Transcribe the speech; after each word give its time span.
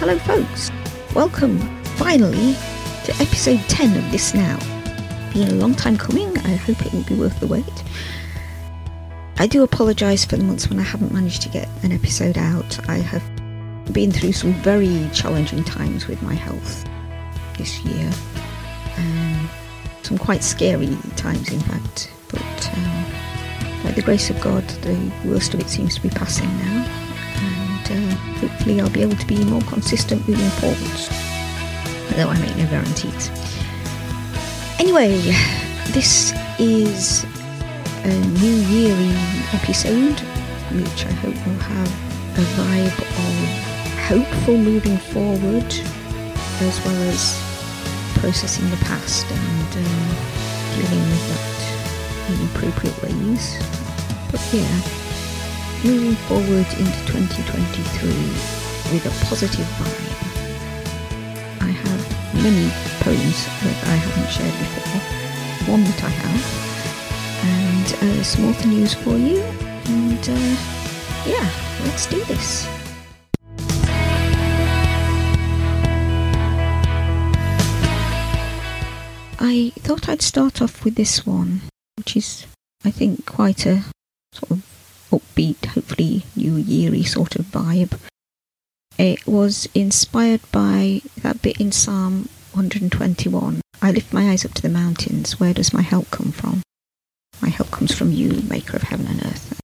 Hello, 0.00 0.16
folks. 0.20 0.70
Welcome, 1.12 1.58
finally, 1.96 2.54
to 3.04 3.12
episode 3.20 3.58
10 3.68 3.98
of 3.98 4.12
This 4.12 4.32
Now. 4.32 4.56
Been 5.32 5.48
a 5.48 5.54
long 5.54 5.74
time 5.74 5.98
coming. 5.98 6.38
I 6.38 6.54
hope 6.54 6.86
it 6.86 6.92
will 6.92 7.02
be 7.02 7.16
worth 7.16 7.40
the 7.40 7.48
wait. 7.48 7.64
I 9.38 9.48
do 9.48 9.64
apologise 9.64 10.24
for 10.24 10.36
the 10.36 10.44
months 10.44 10.70
when 10.70 10.78
I 10.78 10.84
haven't 10.84 11.12
managed 11.12 11.42
to 11.42 11.48
get 11.48 11.68
an 11.82 11.90
episode 11.90 12.38
out. 12.38 12.88
I 12.88 12.98
have 12.98 13.24
been 13.92 14.12
through 14.12 14.34
some 14.34 14.52
very 14.62 15.10
challenging 15.12 15.64
times 15.64 16.06
with 16.06 16.22
my 16.22 16.34
health 16.34 16.88
this 17.56 17.80
year. 17.80 18.12
Um, 18.98 19.50
some 20.04 20.16
quite 20.16 20.44
scary 20.44 20.96
times, 21.16 21.50
in 21.50 21.58
fact. 21.58 22.08
But 22.30 22.70
um, 22.72 23.04
by 23.82 23.90
the 23.90 24.02
grace 24.02 24.30
of 24.30 24.40
God, 24.40 24.62
the 24.82 25.12
worst 25.24 25.54
of 25.54 25.60
it 25.60 25.68
seems 25.68 25.96
to 25.96 26.00
be 26.00 26.10
passing 26.10 26.48
now. 26.58 26.77
Hopefully, 28.58 28.80
I'll 28.80 28.90
be 28.90 29.02
able 29.02 29.16
to 29.16 29.26
be 29.26 29.44
more 29.44 29.62
consistent 29.62 30.26
moving 30.28 30.50
forwards. 30.58 31.08
Although 32.10 32.28
I 32.28 32.38
make 32.40 32.56
no 32.56 32.66
guarantees. 32.66 33.30
Anyway, 34.80 35.14
this 35.94 36.32
is 36.58 37.22
a 38.02 38.14
new 38.42 38.56
yeary 38.66 39.14
episode, 39.54 40.18
which 40.74 41.06
I 41.06 41.12
hope 41.22 41.34
will 41.46 41.62
have 41.62 41.88
a 42.36 42.42
vibe 42.58 42.98
of 42.98 43.34
hopeful 44.08 44.58
moving 44.58 44.98
forward, 44.98 45.72
as 46.60 46.84
well 46.84 47.00
as 47.12 47.40
processing 48.18 48.68
the 48.70 48.76
past 48.78 49.24
and 49.30 49.86
um, 49.86 50.16
dealing 50.74 51.04
with 51.10 51.28
that 51.30 51.58
in 52.28 52.44
appropriate 52.48 53.02
ways. 53.04 53.56
But 54.32 54.42
yeah, 54.52 55.07
moving 55.84 56.16
forward 56.26 56.66
into 56.74 56.98
2023 57.06 58.10
with 58.92 59.06
a 59.06 59.24
positive 59.26 59.66
vibe. 59.78 60.18
I 61.60 61.70
have 61.70 62.34
many 62.34 62.68
poems 63.00 63.46
that 63.62 63.78
I 63.86 63.94
haven't 63.94 64.30
shared 64.30 64.58
before, 64.58 65.72
one 65.72 65.84
that 65.84 66.02
I 66.02 66.08
have, 66.08 66.44
and 67.44 68.18
uh, 68.18 68.22
some 68.24 68.48
author 68.48 68.66
news 68.66 68.94
for 68.94 69.16
you. 69.16 69.38
And 69.86 70.18
uh, 70.28 70.56
yeah, 71.26 71.48
let's 71.84 72.06
do 72.06 72.24
this. 72.24 72.68
I 79.40 79.72
thought 79.76 80.08
I'd 80.08 80.22
start 80.22 80.60
off 80.60 80.84
with 80.84 80.96
this 80.96 81.24
one, 81.24 81.62
which 81.96 82.16
is, 82.16 82.46
I 82.84 82.90
think, 82.90 83.24
quite 83.26 83.64
a 83.64 83.84
sort 84.32 84.50
of 84.50 84.67
upbeat, 85.10 85.64
hopefully 85.66 86.24
new 86.36 86.52
yeary 86.52 87.06
sort 87.06 87.36
of 87.36 87.46
vibe. 87.46 87.98
It 88.98 89.26
was 89.26 89.68
inspired 89.74 90.40
by 90.50 91.02
that 91.22 91.40
bit 91.40 91.60
in 91.60 91.70
Psalm 91.70 92.28
121. 92.52 93.60
I 93.80 93.92
lift 93.92 94.12
my 94.12 94.30
eyes 94.30 94.44
up 94.44 94.54
to 94.54 94.62
the 94.62 94.68
mountains. 94.68 95.38
Where 95.38 95.54
does 95.54 95.72
my 95.72 95.82
help 95.82 96.10
come 96.10 96.32
from? 96.32 96.62
My 97.40 97.48
help 97.48 97.70
comes 97.70 97.94
from 97.94 98.10
you, 98.10 98.42
maker 98.48 98.76
of 98.76 98.82
heaven 98.82 99.06
and 99.06 99.24
earth. 99.24 99.60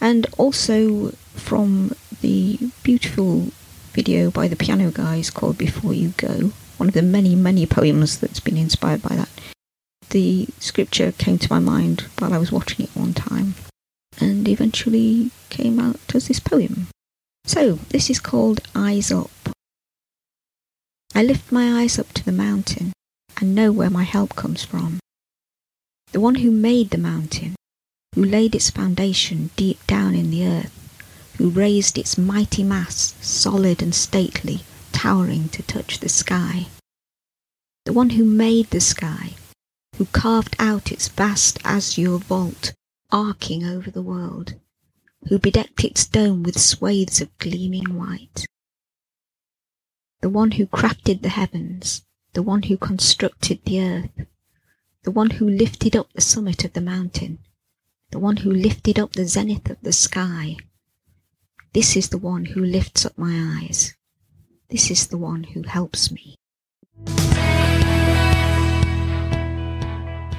And 0.00 0.26
also 0.38 1.10
from 1.34 1.92
the 2.20 2.70
beautiful 2.84 3.48
video 3.92 4.30
by 4.30 4.46
the 4.46 4.56
piano 4.56 4.92
guys 4.92 5.30
called 5.30 5.58
Before 5.58 5.92
You 5.92 6.10
Go, 6.10 6.52
one 6.76 6.88
of 6.88 6.94
the 6.94 7.02
many, 7.02 7.34
many 7.34 7.66
poems 7.66 8.20
that's 8.20 8.40
been 8.40 8.56
inspired 8.56 9.02
by 9.02 9.16
that. 9.16 9.30
The 10.10 10.46
scripture 10.60 11.10
came 11.12 11.38
to 11.38 11.52
my 11.52 11.58
mind 11.58 12.06
while 12.18 12.32
I 12.32 12.38
was 12.38 12.52
watching 12.52 12.84
it 12.84 12.96
one 12.96 13.14
time 13.14 13.54
and 14.18 14.48
eventually 14.48 15.30
came 15.48 15.78
out 15.78 16.14
as 16.14 16.28
this 16.28 16.40
poem. 16.40 16.88
So, 17.44 17.74
this 17.90 18.10
is 18.10 18.20
called 18.20 18.60
Eyes 18.74 19.10
Up. 19.10 19.30
I 21.14 21.22
lift 21.22 21.52
my 21.52 21.82
eyes 21.82 21.98
up 21.98 22.12
to 22.14 22.24
the 22.24 22.32
mountain 22.32 22.92
and 23.40 23.54
know 23.54 23.72
where 23.72 23.90
my 23.90 24.04
help 24.04 24.36
comes 24.36 24.64
from. 24.64 25.00
The 26.12 26.20
one 26.20 26.36
who 26.36 26.50
made 26.50 26.90
the 26.90 26.98
mountain, 26.98 27.56
who 28.14 28.24
laid 28.24 28.54
its 28.54 28.70
foundation 28.70 29.50
deep 29.56 29.86
down 29.86 30.14
in 30.14 30.30
the 30.30 30.46
earth, 30.46 30.76
who 31.38 31.48
raised 31.50 31.96
its 31.96 32.18
mighty 32.18 32.62
mass 32.62 33.14
solid 33.20 33.82
and 33.82 33.94
stately 33.94 34.60
towering 34.92 35.48
to 35.50 35.62
touch 35.62 36.00
the 36.00 36.08
sky. 36.08 36.66
The 37.86 37.92
one 37.92 38.10
who 38.10 38.24
made 38.24 38.70
the 38.70 38.80
sky, 38.80 39.34
who 39.96 40.04
carved 40.06 40.54
out 40.58 40.92
its 40.92 41.08
vast 41.08 41.58
azure 41.64 42.18
vault, 42.18 42.72
arcing 43.12 43.64
over 43.64 43.90
the 43.90 44.02
world, 44.02 44.54
who 45.28 45.38
bedecked 45.38 45.84
its 45.84 46.06
dome 46.06 46.42
with 46.42 46.58
swathes 46.58 47.20
of 47.20 47.36
gleaming 47.38 47.98
white. 47.98 48.46
The 50.20 50.28
one 50.28 50.52
who 50.52 50.66
crafted 50.66 51.22
the 51.22 51.30
heavens, 51.30 52.02
the 52.32 52.42
one 52.42 52.64
who 52.64 52.76
constructed 52.76 53.60
the 53.64 53.80
earth, 53.80 54.26
the 55.02 55.10
one 55.10 55.30
who 55.30 55.48
lifted 55.48 55.96
up 55.96 56.12
the 56.12 56.20
summit 56.20 56.64
of 56.64 56.74
the 56.74 56.80
mountain, 56.80 57.38
the 58.10 58.18
one 58.18 58.38
who 58.38 58.50
lifted 58.50 58.98
up 58.98 59.12
the 59.12 59.26
zenith 59.26 59.70
of 59.70 59.78
the 59.82 59.92
sky. 59.92 60.56
This 61.72 61.96
is 61.96 62.08
the 62.08 62.18
one 62.18 62.44
who 62.46 62.64
lifts 62.64 63.06
up 63.06 63.16
my 63.16 63.60
eyes. 63.62 63.94
This 64.68 64.90
is 64.90 65.06
the 65.06 65.18
one 65.18 65.44
who 65.44 65.62
helps 65.62 66.10
me. 66.10 66.36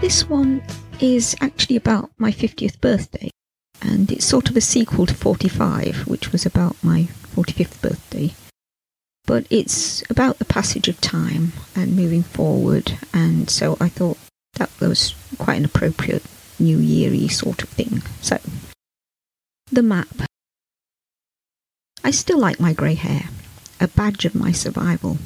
This 0.02 0.28
one 0.28 0.64
is 1.02 1.36
actually 1.42 1.76
about 1.76 2.12
my 2.18 2.32
50th 2.32 2.80
birthday, 2.80 3.30
and 3.82 4.12
it's 4.12 4.26
sort 4.26 4.50
of 4.50 4.58
a 4.58 4.62
sequel 4.62 5.06
to 5.06 5.14
45, 5.14 6.08
which 6.08 6.32
was 6.32 6.46
about 6.46 6.76
my 6.84 7.10
45th 7.36 7.82
birthday. 7.82 8.34
But 9.26 9.46
it's 9.50 10.04
about 10.10 10.40
the 10.40 10.46
passage 10.46 10.88
of 10.88 11.02
time 11.02 11.54
and 11.76 11.96
moving 11.96 12.24
forward, 12.24 12.98
and 13.14 13.50
so 13.50 13.78
I 13.80 13.90
thought 13.90 14.18
that 14.56 14.70
was 14.80 15.16
quite 15.38 15.58
an 15.58 15.66
appropriate 15.66 16.24
New 16.60 16.78
Yeary 16.78 17.32
sort 17.32 17.64
of 17.64 17.70
thing. 17.70 18.02
So, 18.22 18.40
the 19.72 19.84
map. 19.84 20.08
I 22.04 22.12
still 22.12 22.40
like 22.40 22.60
my 22.60 22.74
grey 22.74 22.96
hair 22.96 23.30
a 23.82 23.88
badge 23.88 24.26
of 24.26 24.36
my 24.36 24.52
survival. 24.52 25.18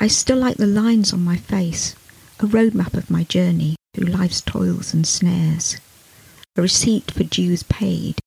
I 0.00 0.08
still 0.08 0.38
like 0.38 0.56
the 0.56 0.66
lines 0.66 1.12
on 1.12 1.22
my 1.22 1.36
face, 1.36 1.94
a 2.42 2.46
roadmap 2.46 2.94
of 2.94 3.08
my 3.08 3.22
journey 3.22 3.76
through 3.94 4.08
life's 4.08 4.40
toils 4.40 4.92
and 4.92 5.06
snares, 5.06 5.76
a 6.56 6.62
receipt 6.62 7.08
for 7.08 7.22
dues 7.22 7.62
paid, 7.62 8.18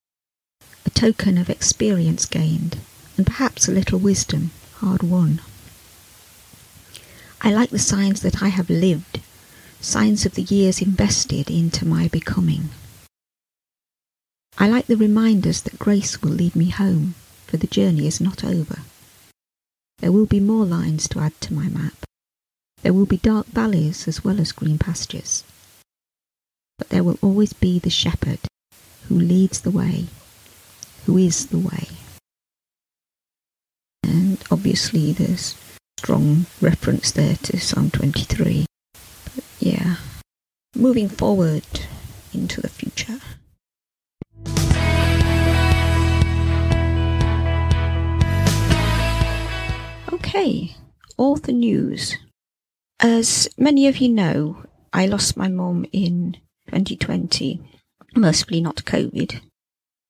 a 0.85 0.89
token 0.91 1.37
of 1.37 1.49
experience 1.49 2.25
gained, 2.25 2.77
and 3.17 3.25
perhaps 3.25 3.67
a 3.67 3.73
little 3.73 3.99
wisdom 3.99 4.51
hard 4.75 5.03
won. 5.03 5.41
I 7.41 7.51
like 7.51 7.71
the 7.71 7.79
signs 7.79 8.21
that 8.21 8.41
I 8.41 8.47
have 8.47 8.69
lived, 8.69 9.19
signs 9.81 10.25
of 10.25 10.35
the 10.35 10.43
years 10.43 10.81
invested 10.81 11.51
into 11.51 11.85
my 11.85 12.07
becoming. 12.07 12.69
I 14.57 14.69
like 14.69 14.87
the 14.87 14.95
reminders 14.95 15.61
that 15.63 15.77
grace 15.77 16.21
will 16.21 16.31
lead 16.31 16.55
me 16.55 16.69
home, 16.69 17.15
for 17.47 17.57
the 17.57 17.67
journey 17.67 18.07
is 18.07 18.21
not 18.21 18.45
over. 18.45 18.79
There 19.99 20.13
will 20.13 20.25
be 20.25 20.39
more 20.39 20.65
lines 20.65 21.09
to 21.09 21.19
add 21.19 21.39
to 21.41 21.53
my 21.53 21.67
map. 21.67 21.93
There 22.85 22.93
will 22.93 23.07
be 23.07 23.17
dark 23.17 23.47
valleys 23.47 24.07
as 24.07 24.23
well 24.23 24.39
as 24.39 24.51
green 24.51 24.77
pastures. 24.77 25.43
But 26.77 26.89
there 26.89 27.03
will 27.03 27.17
always 27.19 27.51
be 27.51 27.79
the 27.79 27.89
shepherd 27.89 28.37
who 29.07 29.15
leads 29.15 29.61
the 29.61 29.71
way, 29.71 30.05
who 31.07 31.17
is 31.17 31.47
the 31.47 31.57
way. 31.57 31.87
And 34.03 34.37
obviously 34.51 35.13
there's 35.13 35.55
strong 35.97 36.45
reference 36.61 37.09
there 37.09 37.37
to 37.37 37.59
Psalm 37.59 37.89
23. 37.89 38.67
But 39.33 39.43
yeah, 39.59 39.95
moving 40.75 41.09
forward 41.09 41.65
into 42.35 42.61
the 42.61 42.69
future. 42.69 43.19
Okay, 50.13 50.75
author 51.17 51.51
news. 51.51 52.17
As 52.99 53.49
many 53.57 53.87
of 53.87 53.97
you 53.97 54.09
know, 54.09 54.63
I 54.93 55.05
lost 55.05 55.35
my 55.35 55.47
mum 55.47 55.85
in 55.91 56.37
2020, 56.67 57.61
mercifully 58.15 58.61
not 58.61 58.77
COVID, 58.85 59.41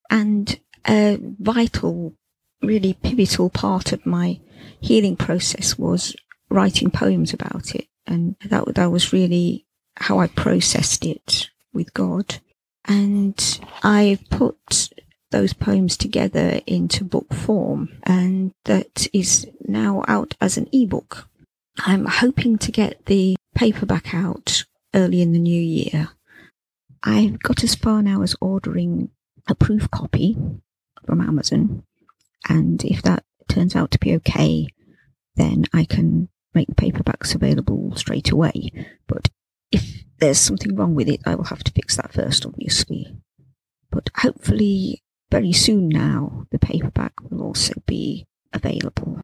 and 0.10 0.60
a 0.88 1.18
vital, 1.40 2.14
really 2.62 2.94
pivotal 2.94 3.50
part 3.50 3.92
of 3.92 4.06
my 4.06 4.40
healing 4.80 5.16
process 5.16 5.78
was 5.78 6.16
writing 6.50 6.92
poems 6.92 7.34
about 7.34 7.74
it, 7.74 7.88
and 8.06 8.36
that 8.46 8.76
that 8.76 8.92
was 8.92 9.12
really 9.12 9.66
how 9.98 10.20
I 10.20 10.28
processed 10.28 11.06
it 11.06 11.50
with 11.74 11.94
God. 11.94 12.40
And 12.86 13.60
I 13.82 14.20
put 14.30 14.90
those 15.32 15.54
poems 15.54 15.98
together 15.98 16.62
into 16.68 17.04
book 17.04 17.34
form, 17.34 17.90
and 18.04 18.52
that 18.66 19.08
is 19.12 19.48
now 19.68 20.04
out 20.08 20.36
as 20.40 20.58
an 20.58 20.70
ebook. 20.72 21.28
I'm 21.80 22.06
hoping 22.06 22.58
to 22.60 22.72
get 22.72 23.06
the 23.06 23.36
paperback 23.54 24.14
out 24.14 24.64
early 24.94 25.22
in 25.22 25.34
the 25.34 25.40
new 25.40 25.62
year. 25.62 26.10
I've 27.04 27.40
got 27.40 27.64
as 27.64 27.76
far 27.76 28.02
now 28.02 28.22
as 28.22 28.36
ordering 28.42 29.10
a 29.48 29.56
proof 29.56 29.92
copy 29.92 30.38
from 31.06 31.22
Amazon, 31.22 31.84
and 32.50 32.84
if 32.84 33.02
that 33.04 33.24
turns 33.48 33.76
out 33.76 33.92
to 33.92 34.00
be 34.00 34.16
okay, 34.16 34.68
then 35.36 35.66
I 35.74 35.86
can 35.86 36.30
make 36.54 36.70
paperbacks 36.70 37.36
available 37.36 37.96
straight 37.96 38.32
away. 38.32 38.72
But 39.08 39.30
if 39.72 40.06
there's 40.20 40.40
something 40.40 40.76
wrong 40.76 40.96
with 40.96 41.10
it, 41.10 41.22
I 41.26 41.36
will 41.36 41.44
have 41.46 41.64
to 41.66 41.72
fix 41.72 41.98
that 41.98 42.14
first, 42.14 42.46
obviously. 42.46 43.16
But 43.92 44.10
hopefully, 44.16 45.04
very 45.30 45.52
soon 45.52 45.90
now, 45.90 46.48
the 46.52 46.60
paperback 46.60 47.14
will 47.30 47.44
also 47.44 47.74
be 47.86 48.26
available. 48.54 49.22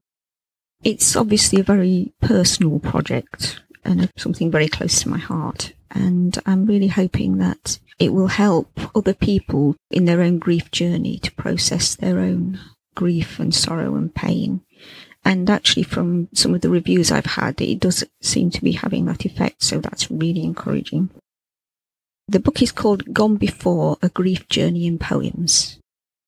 It's 0.83 1.16
obviously 1.16 1.60
a 1.62 1.63
very 1.63 2.12
personal 2.22 2.80
project 2.80 3.62
and 3.83 4.10
something 4.18 4.50
very 4.50 4.68
close 4.68 5.01
to 5.01 5.10
my 5.10 5.18
heart. 5.18 5.74
And 5.92 6.38
I'm 6.45 6.66
really 6.66 6.88
hoping 6.88 7.38
that 7.38 7.80
it 8.00 8.13
will 8.13 8.28
help 8.28 8.72
other 8.95 9.13
people 9.13 9.75
in 9.92 10.06
their 10.06 10.22
own 10.22 10.39
grief 10.39 10.72
journey 10.72 11.19
to 11.19 11.31
process 11.33 11.95
their 11.95 12.19
own 12.19 12.60
grief 12.95 13.39
and 13.39 13.54
sorrow 13.54 13.95
and 13.95 14.13
pain. 14.13 14.62
And 15.24 15.50
actually, 15.50 15.83
from 15.83 16.30
some 16.33 16.56
of 16.56 16.62
the 16.62 16.69
reviews 16.69 17.12
I've 17.12 17.25
had, 17.25 17.62
it 17.62 17.80
does 17.80 18.04
seem 18.22 18.50
to 18.51 18.63
be 18.63 18.72
having 18.72 19.06
that 19.06 19.25
effect. 19.25 19.62
So 19.62 19.80
that's 19.80 20.10
really 20.10 20.44
encouraging. 20.44 21.12
The 22.27 22.39
book 22.39 22.62
is 22.62 22.72
called 22.72 23.13
Gone 23.13 23.36
Before 23.36 23.98
A 24.01 24.10
Grief 24.10 24.48
Journey 24.48 24.88
in 24.88 24.98
Poems. 24.98 25.77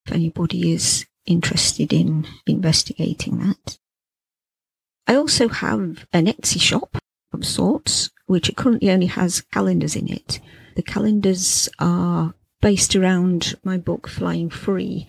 If 0.06 0.14
anybody 0.14 0.74
is 0.74 1.06
interested 1.26 1.92
in 1.92 2.28
investigating 2.46 3.40
that. 3.40 3.78
I 5.08 5.16
also 5.16 5.50
have 5.50 6.06
an 6.14 6.28
Etsy 6.28 6.60
shop 6.60 6.98
of 7.34 7.46
sorts, 7.46 8.10
which 8.26 8.50
it 8.50 8.58
currently 8.58 8.92
only 8.92 9.08
has 9.08 9.42
calendars 9.42 9.96
in 9.96 10.08
it. 10.08 10.40
The 10.76 10.84
calendars 10.84 11.70
are 11.80 12.34
based 12.62 12.96
around 12.96 13.56
my 13.64 13.78
book 13.78 14.08
Flying 14.08 14.50
Free. 14.50 15.06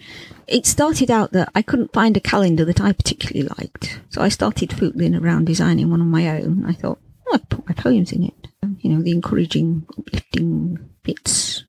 It 0.49 0.67
started 0.67 1.11
out 1.11 1.32
that 1.32 1.50
I 1.55 1.62
couldn't 1.62 1.93
find 1.93 2.17
a 2.17 2.20
calendar 2.20 2.64
that 2.64 2.81
I 2.81 2.93
particularly 2.93 3.49
liked, 3.58 4.00
so 4.11 4.20
I 4.20 4.29
started 4.29 4.73
footling 4.73 5.14
around 5.14 5.46
designing 5.46 5.91
one 5.91 6.00
on 6.00 6.08
my 6.11 6.29
own. 6.29 6.64
I 6.67 6.73
thought, 6.73 6.99
oh, 7.29 7.35
I'd 7.35 7.49
put 7.49 7.69
my 7.69 7.75
poems 7.75 8.11
in 8.11 8.25
it, 8.25 8.49
um, 8.62 8.79
you 8.81 8.90
know, 8.90 9.00
the 9.00 9.12
encouraging, 9.12 9.87
uplifting 9.97 10.90
bits. 11.05 11.64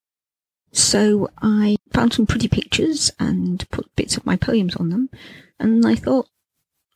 So 0.72 1.30
I 1.42 1.78
found 1.94 2.14
some 2.14 2.26
pretty 2.26 2.48
pictures 2.48 3.12
and 3.20 3.70
put 3.70 3.96
bits 3.96 4.18
of 4.18 4.26
my 4.26 4.36
poems 4.36 4.76
on 4.76 4.90
them, 4.90 5.10
and 5.60 5.86
I 5.86 5.96
thought, 5.96 6.28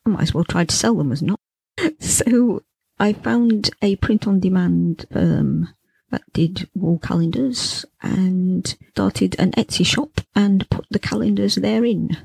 might 0.10 0.24
as 0.24 0.34
well 0.34 0.44
try 0.44 0.66
to 0.66 0.76
sell 0.76 0.96
them 0.96 1.12
as 1.12 1.22
not. 1.22 1.40
so 2.00 2.64
I 3.00 3.14
found 3.14 3.70
a 3.82 3.96
print 3.98 4.28
on 4.28 4.40
demand 4.40 5.06
firm 5.12 5.70
that 6.12 6.24
did 6.34 6.68
wall 6.74 7.00
calendars 7.00 7.86
and 8.02 8.76
started 8.92 9.36
an 9.40 9.52
Etsy 9.52 9.86
shop 9.86 10.22
and 10.36 10.70
put 10.70 10.86
the 10.90 11.00
calendars 11.00 11.56
therein. 11.56 12.18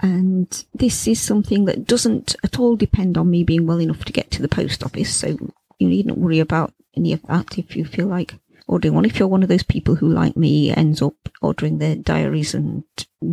And 0.00 0.64
this 0.74 1.06
is 1.06 1.20
something 1.20 1.64
that 1.66 1.86
doesn't 1.86 2.34
at 2.42 2.58
all 2.58 2.76
depend 2.76 3.16
on 3.16 3.30
me 3.30 3.44
being 3.44 3.66
well 3.66 3.80
enough 3.80 4.04
to 4.04 4.12
get 4.12 4.30
to 4.32 4.42
the 4.42 4.48
post 4.48 4.82
office. 4.82 5.14
So 5.14 5.36
you 5.78 5.88
needn't 5.88 6.18
worry 6.18 6.40
about 6.40 6.72
any 6.96 7.12
of 7.12 7.22
that 7.22 7.58
if 7.58 7.76
you 7.76 7.84
feel 7.84 8.06
like 8.06 8.34
ordering 8.66 8.94
one. 8.94 9.04
If 9.04 9.18
you're 9.18 9.28
one 9.28 9.42
of 9.42 9.48
those 9.48 9.62
people 9.62 9.96
who, 9.96 10.08
like 10.08 10.36
me, 10.36 10.70
ends 10.70 11.02
up 11.02 11.14
ordering 11.40 11.78
their 11.78 11.96
diaries 11.96 12.54
and 12.54 12.84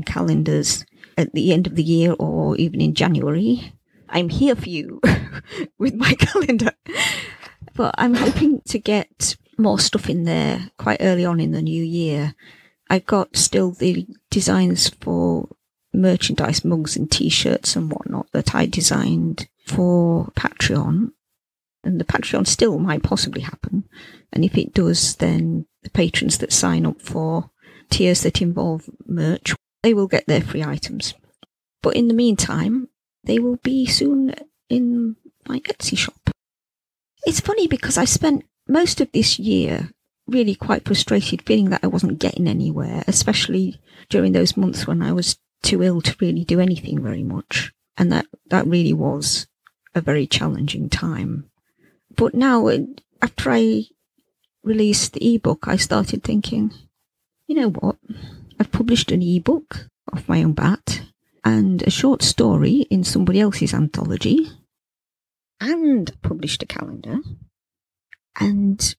calendars 0.06 0.86
at 1.18 1.34
the 1.34 1.54
end 1.54 1.68
of 1.68 1.76
the 1.76 1.84
year 1.84 2.14
or 2.20 2.56
even 2.58 2.82
in 2.82 2.94
January, 2.94 3.74
I'm 4.10 4.30
here 4.30 4.56
for 4.56 4.70
you 4.70 5.02
with 5.78 5.96
my 5.96 6.14
calendar. 6.20 6.72
But 7.74 7.96
I'm 7.98 8.16
hoping 8.16 8.62
to 8.68 8.80
get 8.80 9.38
more 9.58 9.80
stuff 9.80 10.10
in 10.10 10.24
there 10.24 10.72
quite 10.78 11.02
early 11.02 11.26
on 11.26 11.40
in 11.40 11.52
the 11.52 11.62
new 11.62 11.84
year. 11.84 12.36
I've 12.90 13.06
got 13.06 13.38
still 13.38 13.72
the 13.72 14.08
designs 14.30 14.90
for 14.90 15.50
merchandise, 15.94 16.66
mugs 16.66 16.96
and 16.96 17.10
t-shirts 17.10 17.76
and 17.76 17.92
whatnot 17.92 18.32
that 18.32 18.56
I 18.56 18.66
designed 18.66 19.48
for 19.68 20.32
Patreon. 20.36 21.12
And 21.84 22.00
the 22.00 22.06
Patreon 22.06 22.48
still 22.48 22.80
might 22.80 23.04
possibly 23.04 23.42
happen. 23.42 23.88
And 24.34 24.44
if 24.44 24.58
it 24.58 24.74
does, 24.74 25.16
then 25.16 25.66
the 25.84 25.90
patrons 25.90 26.40
that 26.40 26.52
sign 26.52 26.86
up 26.86 27.02
for 27.02 27.52
tiers 27.90 28.22
that 28.22 28.42
involve 28.42 28.90
merch, 29.06 29.56
they 29.84 29.94
will 29.94 30.08
get 30.08 30.28
their 30.28 30.42
free 30.42 30.64
items. 30.64 31.14
But 31.82 31.96
in 31.96 32.08
the 32.08 32.14
meantime, 32.14 32.90
they 33.24 33.40
will 33.40 33.58
be 33.58 33.86
soon 33.86 34.34
in 34.70 35.16
my 35.48 35.60
Etsy 35.62 35.98
shop. 35.98 36.30
It's 37.26 37.40
funny 37.40 37.68
because 37.68 37.98
I 37.98 38.06
spent 38.06 38.46
most 38.68 39.02
of 39.02 39.12
this 39.12 39.40
year 39.40 39.90
really 40.28 40.56
quite 40.56 40.86
frustrated, 40.86 41.42
feeling 41.42 41.70
that 41.72 41.84
I 41.84 41.88
wasn't 41.88 42.20
getting 42.20 42.48
anywhere, 42.48 43.04
especially 43.08 43.80
during 44.10 44.32
those 44.32 44.56
months 44.56 44.88
when 44.88 45.02
I 45.02 45.12
was 45.12 45.38
too 45.64 45.84
ill 45.84 46.02
to 46.02 46.16
really 46.20 46.44
do 46.44 46.60
anything 46.60 47.02
very 47.02 47.24
much. 47.24 47.74
And 47.98 48.12
that, 48.12 48.28
that 48.50 48.68
really 48.68 48.94
was 48.94 49.48
a 49.94 50.02
very 50.02 50.28
challenging 50.28 50.90
time. 50.90 51.50
But 52.16 52.34
now, 52.34 52.70
after 53.22 53.52
I 53.52 53.86
released 54.64 55.14
the 55.14 55.36
ebook, 55.36 55.68
I 55.68 55.76
started 55.76 56.24
thinking, 56.24 56.72
you 57.48 57.56
know 57.56 57.70
what? 57.72 57.98
I've 58.60 58.72
published 58.72 59.12
an 59.12 59.22
ebook 59.22 59.88
off 60.14 60.30
my 60.30 60.44
own 60.44 60.54
bat 60.54 61.02
and 61.44 61.82
a 61.84 61.90
short 61.90 62.22
story 62.22 62.88
in 62.90 63.04
somebody 63.04 63.40
else's 63.40 63.74
anthology 63.74 64.50
and 65.60 66.12
published 66.22 66.64
a 66.64 66.66
calendar. 66.66 67.18
And 68.40 68.96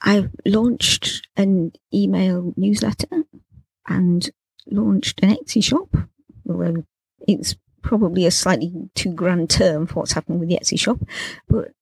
I've 0.00 0.30
launched 0.44 1.26
an 1.36 1.72
email 1.94 2.52
newsletter 2.56 3.24
and 3.88 4.30
launched 4.66 5.20
an 5.22 5.30
Etsy 5.30 5.62
shop. 5.62 5.96
Although 6.48 6.84
it's 7.26 7.56
probably 7.82 8.26
a 8.26 8.30
slightly 8.30 8.72
too 8.94 9.12
grand 9.12 9.50
term 9.50 9.86
for 9.86 9.94
what's 9.94 10.12
happened 10.12 10.40
with 10.40 10.48
the 10.48 10.58
Etsy 10.58 10.78
shop. 10.78 10.98
But 11.48 11.72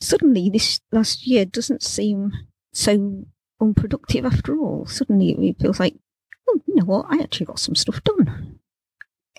suddenly 0.00 0.50
this 0.50 0.80
last 0.92 1.26
year 1.26 1.44
doesn't 1.44 1.82
seem 1.82 2.32
so 2.72 3.24
unproductive 3.60 4.24
after 4.24 4.56
all. 4.56 4.86
Suddenly 4.86 5.30
it 5.48 5.60
feels 5.60 5.80
like, 5.80 5.94
oh, 6.48 6.60
you 6.66 6.76
know 6.76 6.84
what? 6.84 7.06
I 7.08 7.22
actually 7.22 7.46
got 7.46 7.58
some 7.58 7.74
stuff 7.74 8.02
done. 8.04 8.53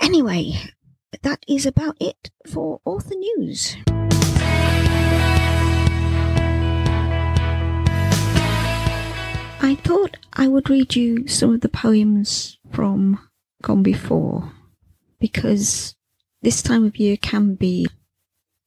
Anyway, 0.02 0.72
that 1.22 1.44
is 1.48 1.66
about 1.66 1.98
it 2.00 2.30
for 2.46 2.80
author 2.86 3.16
news. 3.16 3.78
I 9.62 9.76
thought 9.84 10.18
I 10.34 10.48
would 10.48 10.70
read 10.70 10.96
you 10.96 11.28
some 11.28 11.54
of 11.54 11.62
the 11.62 11.70
poems 11.70 12.58
from 12.72 13.20
Gone 13.62 13.84
Before 13.84 14.52
because 15.20 15.96
this 16.42 16.62
time 16.62 16.86
of 16.86 16.98
year 16.98 17.18
can 17.18 17.56
be 17.56 17.88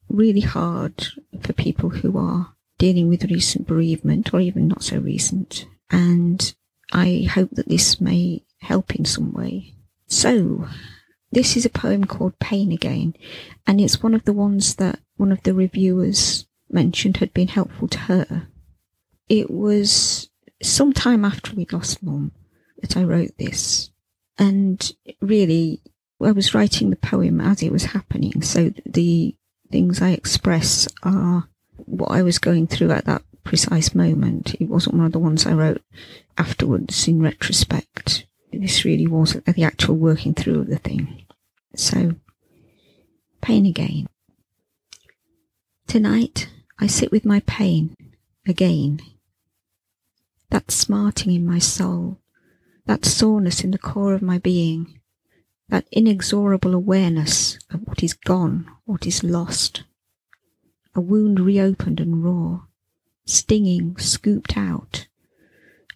really 0.09 0.41
hard 0.41 1.09
for 1.41 1.53
people 1.53 1.91
who 1.91 2.19
are 2.19 2.55
dealing 2.79 3.09
with 3.09 3.31
recent 3.31 3.67
bereavement 3.67 4.33
or 4.33 4.41
even 4.41 4.67
not 4.67 4.83
so 4.83 4.99
recent. 4.99 5.67
And 5.91 6.55
I 6.93 7.29
hope 7.33 7.51
that 7.53 7.69
this 7.69 8.01
may 8.01 8.45
help 8.61 8.95
in 8.97 9.05
some 9.05 9.33
way. 9.33 9.75
So, 10.07 10.67
this 11.31 11.57
is 11.57 11.65
a 11.65 11.71
poem 11.71 12.05
called 12.05 12.39
Pain 12.39 12.73
Again, 12.73 13.15
and 13.67 13.81
it's 13.81 14.03
one 14.03 14.15
of 14.15 14.25
the 14.25 14.33
ones 14.33 14.77
that 14.77 14.99
one 15.17 15.33
of 15.33 15.43
the 15.43 15.55
reviewers 15.55 16.47
mentioned 16.71 17.19
had 17.19 17.33
been 17.35 17.49
helpful 17.49 17.89
to 17.89 17.99
her. 17.99 18.49
It 19.29 19.51
was 19.51 20.31
some 20.63 20.93
time 20.93 21.25
after 21.25 21.55
we'd 21.55 21.73
lost 21.73 22.03
mum 22.03 22.33
that 22.81 22.97
I 22.97 23.05
wrote 23.05 23.37
this, 23.39 23.91
and 24.39 24.91
really, 25.21 25.83
I 26.21 26.33
was 26.33 26.55
writing 26.55 26.91
the 26.91 26.97
poem 26.97 27.41
as 27.41 27.63
it 27.63 27.73
was 27.73 27.85
happening, 27.87 28.43
so 28.43 28.73
the 28.87 29.35
things 29.71 30.01
I 30.01 30.11
express 30.11 30.89
are 31.03 31.49
what 31.77 32.11
I 32.11 32.23
was 32.23 32.39
going 32.39 32.67
through 32.67 32.91
at 32.91 33.05
that 33.05 33.23
precise 33.45 33.95
moment. 33.95 34.55
It 34.61 34.69
wasn't 34.69 34.97
one 34.97 35.07
of 35.07 35.13
the 35.13 35.19
ones 35.19 35.47
I 35.47 35.53
wrote 35.53 35.83
afterwards 36.37 37.07
in 37.09 37.21
retrospect 37.21 38.27
this 38.53 38.85
really 38.85 39.07
was 39.07 39.35
the 39.35 39.63
actual 39.63 39.97
working 39.97 40.35
through 40.35 40.61
of 40.61 40.69
the 40.69 40.79
thing. 40.79 41.25
So, 41.75 42.15
pain 43.41 43.67
again. 43.67 44.09
Tonight, 45.87 46.49
I 46.79 46.87
sit 46.87 47.11
with 47.11 47.25
my 47.25 47.41
pain 47.41 47.97
again. 48.47 49.01
That 50.51 50.71
smarting 50.71 51.33
in 51.33 51.47
my 51.47 51.59
soul, 51.59 52.19
that 52.87 53.05
soreness 53.05 53.63
in 53.63 53.71
the 53.71 53.79
core 53.79 54.15
of 54.15 54.23
my 54.23 54.39
being, 54.39 55.01
that 55.69 55.87
inexorable 55.93 56.75
awareness 56.75 57.59
of 57.71 57.87
what 57.87 58.03
is 58.03 58.15
gone, 58.15 58.71
what 58.85 59.07
is 59.07 59.23
lost. 59.23 59.85
A 60.95 61.01
wound 61.01 61.39
reopened 61.41 62.01
and 62.01 62.25
raw, 62.25 62.63
stinging, 63.27 63.97
scooped 63.99 64.57
out. 64.57 65.07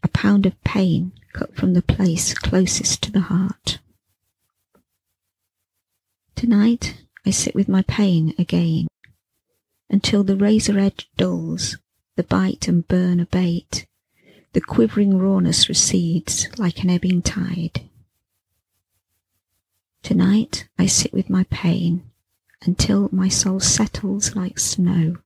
A 0.03 0.09
pound 0.09 0.47
of 0.47 0.63
pain 0.65 1.13
cut 1.33 1.55
from 1.55 1.75
the 1.75 1.83
place 1.83 2.35
closest 2.35 3.03
to 3.03 3.13
the 3.13 3.21
heart. 3.21 3.79
Tonight 6.35 7.05
I 7.25 7.31
sit 7.31 7.55
with 7.55 7.69
my 7.69 7.83
pain 7.83 8.35
again, 8.39 8.89
until 9.89 10.25
the 10.25 10.37
razor 10.37 10.79
edge 10.79 11.09
dulls, 11.17 11.79
the 12.17 12.25
bite 12.25 12.67
and 12.67 12.87
burn 12.89 13.21
abate, 13.21 13.87
the 14.53 14.61
quivering 14.61 15.19
rawness 15.19 15.69
recedes 15.69 16.49
like 16.59 16.83
an 16.83 16.91
ebbing 16.91 17.23
tide. 17.23 17.89
Tonight 20.03 20.67
I 20.79 20.87
sit 20.87 21.13
with 21.13 21.31
my 21.31 21.45
pain 21.45 22.03
until 22.65 23.09
my 23.13 23.29
soul 23.29 23.61
settles 23.61 24.35
like 24.35 24.59
snow, 24.59 25.19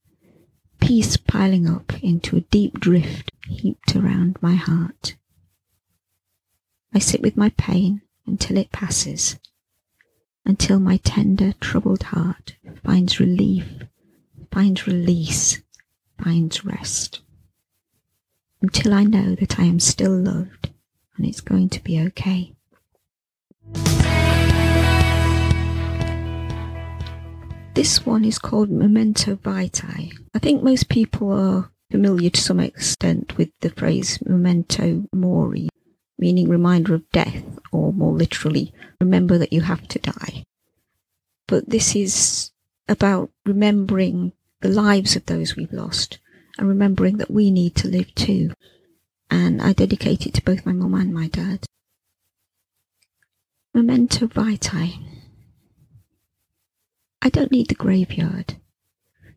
peace 0.81 1.17
piling 1.17 1.69
up 1.69 1.93
into 2.03 2.37
a 2.37 2.41
deep 2.43 2.81
drift 2.81 3.33
heaped 3.49 3.95
around 3.95 4.37
my 4.41 4.55
heart. 4.55 5.17
I 6.95 6.99
sit 6.99 7.21
with 7.21 7.37
my 7.37 7.51
pain 7.51 8.03
until 8.27 8.57
it 8.57 8.73
passes, 8.73 9.39
until 10.45 10.81
my 10.81 10.97
tender, 10.99 11.53
troubled 11.61 12.05
heart 12.05 12.57
finds 12.83 13.21
relief, 13.21 13.67
finds 14.51 14.87
release, 14.87 15.61
finds 16.23 16.65
rest, 16.65 17.21
until 18.63 18.95
I 18.95 19.05
know 19.05 19.35
that 19.35 19.59
I 19.61 19.65
am 19.65 19.81
still 19.81 20.17
loved 20.17 20.71
and 21.17 21.27
it's 21.27 21.41
going 21.41 21.69
to 21.71 21.83
be 21.83 22.01
okay. 22.01 22.56
This 27.77 28.07
one 28.07 28.25
is 28.25 28.39
called 28.39 28.71
Memento 28.71 29.37
Vitae. 29.37 30.11
I 30.33 30.39
think 30.39 30.63
most 30.63 30.89
people 30.89 31.31
are 31.31 31.71
familiar 31.91 32.31
to 32.31 32.41
some 32.41 32.59
extent 32.59 33.37
with 33.37 33.51
the 33.61 33.69
phrase 33.69 34.19
memento 34.25 35.05
mori, 35.13 35.69
meaning 36.19 36.49
reminder 36.49 36.95
of 36.95 37.11
death, 37.11 37.45
or 37.73 37.93
more 37.93 38.15
literally, 38.15 38.73
remember 38.99 39.37
that 39.37 39.53
you 39.53 39.61
have 39.61 39.87
to 39.89 39.99
die. 39.99 40.45
But 41.47 41.69
this 41.69 41.95
is 41.95 42.51
about 42.89 43.29
remembering 43.45 44.33
the 44.63 44.71
lives 44.71 45.15
of 45.15 45.27
those 45.27 45.55
we've 45.55 45.71
lost 45.71 46.19
and 46.57 46.67
remembering 46.69 47.19
that 47.19 47.31
we 47.31 47.51
need 47.51 47.75
to 47.75 47.89
live 47.89 48.15
too. 48.15 48.55
And 49.31 49.61
I 49.61 49.75
dedicate 49.75 50.25
it 50.25 50.33
to 50.33 50.43
both 50.43 50.65
my 50.65 50.73
mum 50.73 50.95
and 50.95 51.13
my 51.13 51.29
dad. 51.29 51.67
Memento 53.75 54.29
Vitae. 54.29 55.16
I 57.23 57.29
don't 57.29 57.51
need 57.51 57.69
the 57.69 57.75
graveyard, 57.75 58.57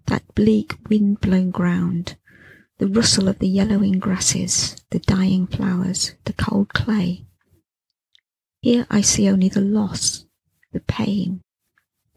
that 0.07 0.23
bleak 0.35 0.75
wind-blown 0.89 1.51
ground, 1.51 2.15
the 2.77 2.87
rustle 2.87 3.27
of 3.27 3.39
the 3.39 3.47
yellowing 3.47 3.99
grasses, 3.99 4.75
the 4.89 4.99
dying 4.99 5.47
flowers, 5.47 6.15
the 6.25 6.33
cold 6.33 6.69
clay. 6.73 7.25
Here 8.61 8.85
I 8.89 9.01
see 9.01 9.29
only 9.29 9.49
the 9.49 9.61
loss, 9.61 10.25
the 10.71 10.81
pain, 10.81 11.41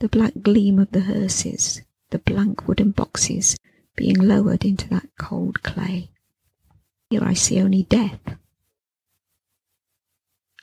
the 0.01 0.09
black 0.09 0.33
gleam 0.43 0.79
of 0.79 0.91
the 0.91 1.03
hearses, 1.03 1.83
the 2.11 2.19
blank 2.19 2.67
wooden 2.67 2.91
boxes 2.91 3.57
being 3.97 4.17
lowered 4.17 4.65
into 4.65 4.89
that 4.89 5.09
cold 5.19 5.63
clay. 5.63 6.11
Here 7.11 7.25
I 7.25 7.35
see 7.35 7.61
only 7.61 7.85
death. 7.85 8.21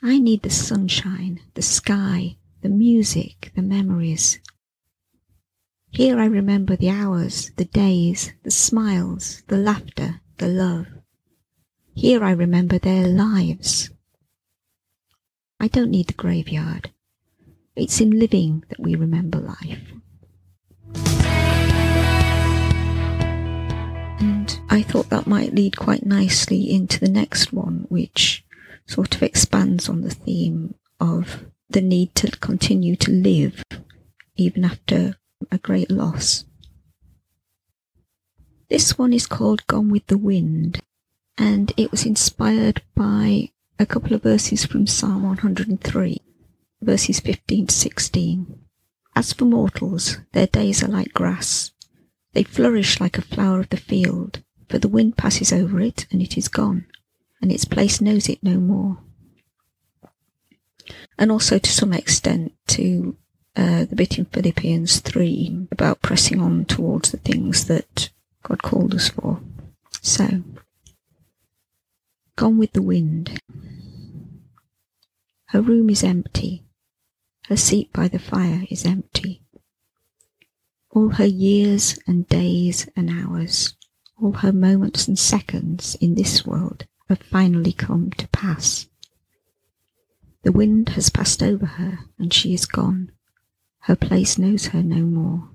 I 0.02 0.18
need 0.18 0.42
the 0.42 0.50
sunshine, 0.50 1.40
the 1.54 1.62
sky, 1.62 2.36
the 2.62 2.68
music, 2.68 3.52
the 3.54 3.62
memories, 3.62 4.38
here 5.90 6.20
I 6.20 6.26
remember 6.26 6.76
the 6.76 6.90
hours, 6.90 7.50
the 7.56 7.64
days, 7.64 8.32
the 8.44 8.50
smiles, 8.50 9.42
the 9.48 9.56
laughter, 9.56 10.20
the 10.38 10.48
love. 10.48 10.86
Here 11.94 12.22
I 12.22 12.30
remember 12.30 12.78
their 12.78 13.08
lives. 13.08 13.90
I 15.58 15.68
don't 15.68 15.90
need 15.90 16.06
the 16.06 16.14
graveyard. 16.14 16.90
It's 17.74 18.00
in 18.00 18.18
living 18.18 18.64
that 18.68 18.80
we 18.80 18.94
remember 18.94 19.38
life. 19.38 19.92
And 24.20 24.60
I 24.70 24.82
thought 24.82 25.10
that 25.10 25.26
might 25.26 25.54
lead 25.54 25.76
quite 25.76 26.06
nicely 26.06 26.70
into 26.70 27.00
the 27.00 27.10
next 27.10 27.52
one, 27.52 27.86
which 27.88 28.44
sort 28.86 29.14
of 29.14 29.22
expands 29.22 29.88
on 29.88 30.02
the 30.02 30.10
theme 30.10 30.74
of 31.00 31.44
the 31.68 31.80
need 31.80 32.14
to 32.14 32.30
continue 32.38 32.96
to 32.96 33.10
live 33.10 33.64
even 34.36 34.64
after 34.64 35.16
a 35.50 35.58
great 35.58 35.90
loss. 35.90 36.44
This 38.68 38.96
one 38.96 39.12
is 39.12 39.26
called 39.26 39.66
Gone 39.66 39.90
with 39.90 40.06
the 40.06 40.18
Wind, 40.18 40.80
and 41.36 41.72
it 41.76 41.90
was 41.90 42.06
inspired 42.06 42.82
by 42.94 43.50
a 43.78 43.86
couple 43.86 44.14
of 44.14 44.22
verses 44.22 44.64
from 44.64 44.86
Psalm 44.86 45.22
103, 45.22 46.20
verses 46.80 47.20
15 47.20 47.66
to 47.66 47.74
16. 47.74 48.60
As 49.16 49.32
for 49.32 49.44
mortals, 49.44 50.18
their 50.32 50.46
days 50.46 50.84
are 50.84 50.88
like 50.88 51.12
grass. 51.12 51.72
They 52.32 52.44
flourish 52.44 53.00
like 53.00 53.18
a 53.18 53.22
flower 53.22 53.60
of 53.60 53.70
the 53.70 53.76
field, 53.76 54.42
for 54.68 54.78
the 54.78 54.88
wind 54.88 55.16
passes 55.16 55.52
over 55.52 55.80
it 55.80 56.06
and 56.12 56.22
it 56.22 56.38
is 56.38 56.46
gone, 56.46 56.86
and 57.42 57.50
its 57.50 57.64
place 57.64 58.00
knows 58.00 58.28
it 58.28 58.42
no 58.42 58.60
more. 58.60 58.98
And 61.18 61.32
also 61.32 61.58
to 61.58 61.70
some 61.72 61.92
extent 61.92 62.52
to 62.68 63.16
uh, 63.56 63.84
the 63.84 63.96
bit 63.96 64.18
in 64.18 64.24
Philippians 64.26 65.00
3 65.00 65.68
about 65.72 66.02
pressing 66.02 66.40
on 66.40 66.64
towards 66.64 67.10
the 67.10 67.18
things 67.18 67.66
that 67.66 68.10
God 68.42 68.62
called 68.62 68.94
us 68.94 69.08
for. 69.08 69.40
So, 70.00 70.42
gone 72.36 72.58
with 72.58 72.72
the 72.72 72.82
wind. 72.82 73.40
Her 75.46 75.60
room 75.60 75.90
is 75.90 76.04
empty. 76.04 76.64
Her 77.48 77.56
seat 77.56 77.92
by 77.92 78.08
the 78.08 78.20
fire 78.20 78.64
is 78.70 78.86
empty. 78.86 79.42
All 80.90 81.10
her 81.10 81.26
years 81.26 81.98
and 82.06 82.28
days 82.28 82.88
and 82.96 83.10
hours, 83.10 83.74
all 84.16 84.32
her 84.32 84.52
moments 84.52 85.08
and 85.08 85.18
seconds 85.18 85.96
in 86.00 86.14
this 86.14 86.46
world 86.46 86.86
have 87.08 87.22
finally 87.22 87.72
come 87.72 88.10
to 88.12 88.28
pass. 88.28 88.86
The 90.42 90.52
wind 90.52 90.90
has 90.90 91.10
passed 91.10 91.42
over 91.42 91.66
her 91.66 91.98
and 92.18 92.32
she 92.32 92.54
is 92.54 92.64
gone. 92.64 93.12
Her 93.84 93.96
place 93.96 94.36
knows 94.36 94.66
her 94.66 94.82
no 94.82 95.02
more. 95.02 95.48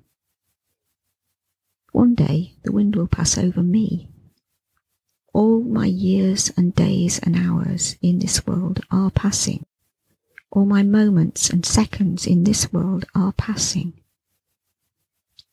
One 1.91 2.15
day 2.15 2.55
the 2.63 2.71
wind 2.71 2.95
will 2.95 3.07
pass 3.07 3.37
over 3.37 3.61
me. 3.61 4.09
All 5.31 5.61
my 5.61 5.85
years 5.85 6.51
and 6.57 6.73
days 6.73 7.19
and 7.19 7.35
hours 7.35 7.97
in 8.01 8.19
this 8.19 8.45
world 8.47 8.81
are 8.89 9.11
passing. 9.11 9.65
All 10.49 10.65
my 10.65 10.81
moments 10.81 11.49
and 11.51 11.65
seconds 11.65 12.25
in 12.25 12.45
this 12.45 12.73
world 12.73 13.05
are 13.13 13.33
passing. 13.33 13.93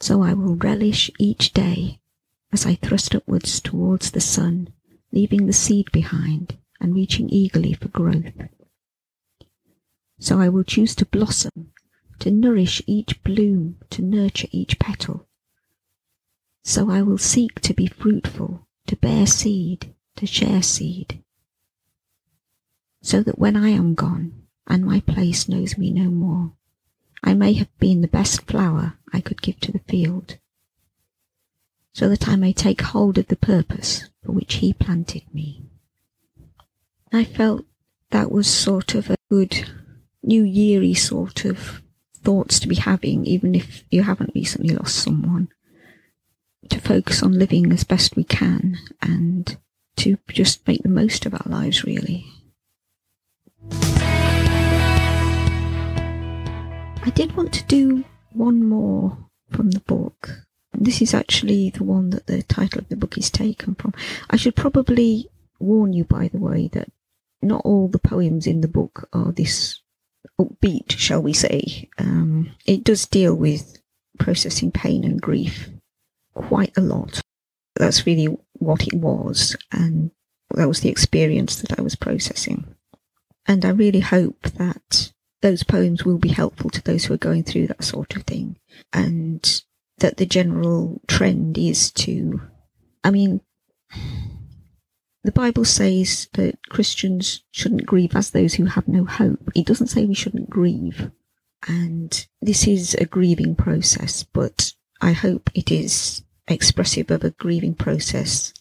So 0.00 0.22
I 0.22 0.32
will 0.32 0.56
relish 0.56 1.10
each 1.18 1.52
day 1.52 2.00
as 2.52 2.64
I 2.64 2.76
thrust 2.76 3.14
upwards 3.14 3.60
towards 3.60 4.12
the 4.12 4.20
sun, 4.20 4.72
leaving 5.12 5.46
the 5.46 5.52
seed 5.52 5.92
behind 5.92 6.56
and 6.80 6.94
reaching 6.94 7.28
eagerly 7.28 7.74
for 7.74 7.88
growth. 7.88 8.32
So 10.18 10.40
I 10.40 10.48
will 10.48 10.64
choose 10.64 10.94
to 10.96 11.06
blossom 11.06 11.72
to 12.22 12.30
nourish 12.30 12.80
each 12.86 13.20
bloom, 13.24 13.76
to 13.90 14.00
nurture 14.00 14.46
each 14.52 14.78
petal. 14.78 15.26
So 16.62 16.88
I 16.88 17.02
will 17.02 17.18
seek 17.18 17.60
to 17.62 17.74
be 17.74 17.88
fruitful, 17.88 18.68
to 18.86 18.94
bear 18.94 19.26
seed, 19.26 19.92
to 20.14 20.24
share 20.24 20.62
seed. 20.62 21.20
So 23.00 23.24
that 23.24 23.40
when 23.40 23.56
I 23.56 23.70
am 23.70 23.94
gone, 23.94 24.44
and 24.68 24.84
my 24.84 25.00
place 25.00 25.48
knows 25.48 25.76
me 25.76 25.90
no 25.90 26.10
more, 26.10 26.52
I 27.24 27.34
may 27.34 27.54
have 27.54 27.76
been 27.80 28.02
the 28.02 28.06
best 28.06 28.42
flower 28.42 28.96
I 29.12 29.20
could 29.20 29.42
give 29.42 29.58
to 29.58 29.72
the 29.72 29.80
field, 29.80 30.38
so 31.92 32.08
that 32.08 32.28
I 32.28 32.36
may 32.36 32.52
take 32.52 32.82
hold 32.82 33.18
of 33.18 33.26
the 33.26 33.36
purpose 33.36 34.08
for 34.24 34.30
which 34.30 34.54
he 34.54 34.72
planted 34.72 35.24
me. 35.34 35.64
I 37.12 37.24
felt 37.24 37.64
that 38.10 38.30
was 38.30 38.46
sort 38.46 38.94
of 38.94 39.10
a 39.10 39.16
good 39.28 39.68
New 40.22 40.44
Yeary 40.44 40.96
sort 40.96 41.44
of 41.44 41.82
thoughts 42.22 42.60
to 42.60 42.68
be 42.68 42.76
having, 42.76 43.24
even 43.24 43.54
if 43.54 43.84
you 43.90 44.02
haven't 44.02 44.34
recently 44.34 44.74
lost 44.74 44.96
someone, 44.96 45.48
to 46.68 46.80
focus 46.80 47.22
on 47.22 47.38
living 47.38 47.72
as 47.72 47.84
best 47.84 48.16
we 48.16 48.24
can 48.24 48.78
and 49.00 49.56
to 49.96 50.18
just 50.28 50.66
make 50.66 50.82
the 50.82 50.88
most 50.88 51.26
of 51.26 51.34
our 51.34 51.46
lives, 51.46 51.84
really. 51.84 52.26
I 57.04 57.10
did 57.14 57.36
want 57.36 57.52
to 57.54 57.64
do 57.64 58.04
one 58.32 58.66
more 58.66 59.18
from 59.50 59.72
the 59.72 59.80
book. 59.80 60.30
This 60.72 61.02
is 61.02 61.12
actually 61.14 61.70
the 61.70 61.84
one 61.84 62.10
that 62.10 62.26
the 62.26 62.42
title 62.42 62.78
of 62.80 62.88
the 62.88 62.96
book 62.96 63.18
is 63.18 63.30
taken 63.30 63.74
from. 63.74 63.92
I 64.30 64.36
should 64.36 64.56
probably 64.56 65.28
warn 65.58 65.92
you, 65.92 66.04
by 66.04 66.28
the 66.28 66.38
way, 66.38 66.68
that 66.68 66.90
not 67.42 67.62
all 67.64 67.88
the 67.88 67.98
poems 67.98 68.46
in 68.46 68.60
the 68.60 68.68
book 68.68 69.08
are 69.12 69.32
this 69.32 69.81
upbeat, 70.40 70.92
shall 70.92 71.22
we 71.22 71.32
say. 71.32 71.88
Um, 71.98 72.50
it 72.66 72.84
does 72.84 73.06
deal 73.06 73.34
with 73.34 73.78
processing 74.18 74.70
pain 74.70 75.04
and 75.04 75.20
grief 75.20 75.70
quite 76.34 76.72
a 76.76 76.80
lot. 76.80 77.20
That's 77.76 78.06
really 78.06 78.36
what 78.54 78.86
it 78.86 78.94
was, 78.94 79.56
and 79.72 80.10
that 80.54 80.68
was 80.68 80.80
the 80.80 80.90
experience 80.90 81.56
that 81.56 81.78
I 81.78 81.82
was 81.82 81.96
processing. 81.96 82.74
And 83.46 83.64
I 83.64 83.70
really 83.70 84.00
hope 84.00 84.42
that 84.42 85.12
those 85.40 85.64
poems 85.64 86.04
will 86.04 86.18
be 86.18 86.28
helpful 86.28 86.70
to 86.70 86.82
those 86.82 87.04
who 87.04 87.14
are 87.14 87.18
going 87.18 87.42
through 87.42 87.66
that 87.68 87.82
sort 87.82 88.14
of 88.16 88.22
thing, 88.24 88.56
and 88.92 89.62
that 89.98 90.16
the 90.16 90.26
general 90.26 91.00
trend 91.08 91.58
is 91.58 91.90
to, 91.92 92.40
I 93.02 93.10
mean, 93.10 93.40
the 95.24 95.32
Bible 95.32 95.64
says 95.64 96.28
that 96.34 96.58
Christians 96.68 97.42
shouldn't 97.52 97.86
grieve 97.86 98.16
as 98.16 98.30
those 98.30 98.54
who 98.54 98.64
have 98.64 98.88
no 98.88 99.04
hope. 99.04 99.50
It 99.54 99.66
doesn't 99.66 99.86
say 99.88 100.04
we 100.04 100.14
shouldn't 100.14 100.50
grieve. 100.50 101.10
And 101.68 102.26
this 102.40 102.66
is 102.66 102.94
a 102.94 103.04
grieving 103.04 103.54
process, 103.54 104.24
but 104.24 104.72
I 105.00 105.12
hope 105.12 105.48
it 105.54 105.70
is 105.70 106.24
expressive 106.48 107.10
of 107.10 107.22
a 107.22 107.30
grieving 107.30 107.74
process 107.74 108.52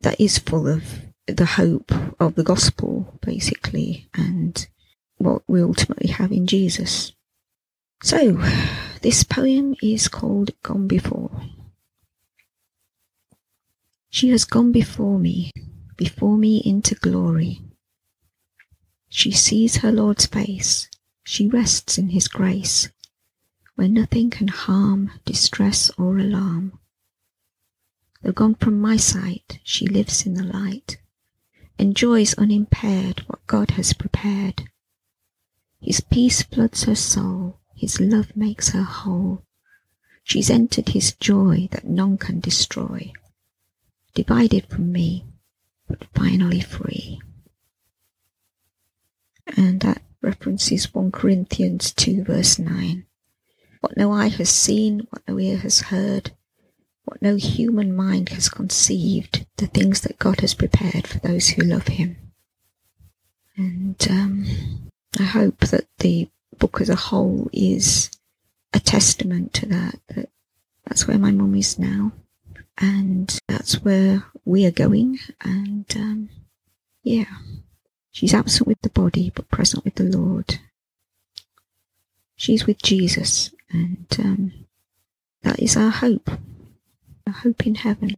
that 0.00 0.18
is 0.18 0.38
full 0.38 0.66
of 0.66 0.82
the 1.26 1.44
hope 1.44 1.92
of 2.18 2.34
the 2.34 2.42
gospel, 2.42 3.18
basically, 3.20 4.08
and 4.14 4.66
what 5.18 5.42
we 5.46 5.62
ultimately 5.62 6.08
have 6.08 6.32
in 6.32 6.46
Jesus. 6.46 7.12
So, 8.02 8.42
this 9.02 9.22
poem 9.22 9.74
is 9.82 10.08
called 10.08 10.52
Gone 10.62 10.88
Before. 10.88 11.30
She 14.08 14.30
has 14.30 14.44
gone 14.44 14.72
before 14.72 15.18
me, 15.18 15.52
before 16.00 16.38
me 16.38 16.62
into 16.64 16.94
glory. 16.94 17.60
She 19.10 19.30
sees 19.30 19.76
her 19.76 19.92
Lord's 19.92 20.24
face, 20.24 20.88
she 21.24 21.46
rests 21.46 21.98
in 21.98 22.08
his 22.08 22.26
grace, 22.26 22.88
where 23.74 23.86
nothing 23.86 24.30
can 24.30 24.48
harm, 24.48 25.10
distress, 25.26 25.90
or 25.98 26.16
alarm. 26.16 26.78
Though 28.22 28.32
gone 28.32 28.54
from 28.54 28.80
my 28.80 28.96
sight, 28.96 29.60
she 29.62 29.86
lives 29.86 30.24
in 30.24 30.32
the 30.32 30.42
light, 30.42 30.96
enjoys 31.78 32.32
unimpaired 32.32 33.20
what 33.26 33.46
God 33.46 33.72
has 33.72 33.92
prepared. 33.92 34.70
His 35.82 36.00
peace 36.00 36.40
floods 36.40 36.84
her 36.84 36.94
soul, 36.94 37.60
his 37.76 38.00
love 38.00 38.34
makes 38.34 38.70
her 38.70 38.84
whole. 38.84 39.44
She's 40.24 40.48
entered 40.48 40.88
his 40.88 41.12
joy 41.12 41.68
that 41.72 41.84
none 41.84 42.16
can 42.16 42.40
destroy, 42.40 43.12
divided 44.14 44.64
from 44.64 44.92
me, 44.92 45.26
finally 46.14 46.60
free. 46.60 47.20
And 49.56 49.80
that 49.80 50.02
references 50.22 50.94
1 50.94 51.12
Corinthians 51.12 51.92
2, 51.92 52.24
verse 52.24 52.58
9. 52.58 53.06
What 53.80 53.96
no 53.96 54.12
eye 54.12 54.28
has 54.28 54.50
seen, 54.50 55.06
what 55.10 55.22
no 55.26 55.38
ear 55.38 55.58
has 55.58 55.80
heard, 55.80 56.32
what 57.04 57.22
no 57.22 57.36
human 57.36 57.94
mind 57.94 58.28
has 58.30 58.48
conceived, 58.48 59.46
the 59.56 59.66
things 59.66 60.02
that 60.02 60.18
God 60.18 60.40
has 60.40 60.54
prepared 60.54 61.06
for 61.06 61.18
those 61.18 61.48
who 61.48 61.62
love 61.62 61.88
Him. 61.88 62.16
And 63.56 63.96
um, 64.10 64.46
I 65.18 65.24
hope 65.24 65.58
that 65.66 65.86
the 65.98 66.28
book 66.58 66.80
as 66.80 66.88
a 66.88 66.94
whole 66.94 67.48
is 67.52 68.10
a 68.72 68.80
testament 68.80 69.52
to 69.54 69.66
that, 69.66 69.98
that 70.08 70.28
that's 70.86 71.08
where 71.08 71.18
my 71.18 71.30
mum 71.30 71.54
is 71.54 71.78
now, 71.78 72.12
and 72.80 73.38
that's 73.46 73.82
where 73.84 74.24
we 74.44 74.66
are 74.66 74.70
going, 74.70 75.18
and 75.42 75.86
um, 75.96 76.30
yeah. 77.02 77.26
She's 78.12 78.34
absent 78.34 78.66
with 78.66 78.80
the 78.82 78.90
body, 78.90 79.30
but 79.32 79.48
present 79.50 79.84
with 79.84 79.94
the 79.94 80.04
Lord. 80.04 80.58
She's 82.34 82.66
with 82.66 82.82
Jesus, 82.82 83.54
and 83.70 84.06
um, 84.18 84.52
that 85.42 85.60
is 85.60 85.76
our 85.76 85.90
hope, 85.90 86.28
a 87.26 87.30
hope 87.30 87.66
in 87.66 87.76
heaven. 87.76 88.16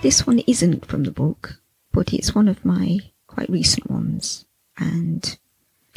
This 0.00 0.24
one 0.24 0.38
isn't 0.46 0.86
from 0.86 1.02
the 1.02 1.10
book, 1.10 1.60
but 1.92 2.14
it's 2.14 2.36
one 2.36 2.46
of 2.46 2.64
my 2.64 3.00
quite 3.26 3.50
recent 3.50 3.90
ones, 3.90 4.46
and 4.76 5.36